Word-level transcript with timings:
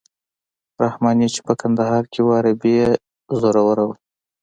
رحماني 0.83 1.27
چې 1.33 1.39
په 1.47 1.53
کندهار 1.61 2.03
کې 2.11 2.19
وو 2.23 2.35
عربي 2.39 2.71
یې 2.79 2.89
زوروره 3.39 3.83
وه. 3.89 3.95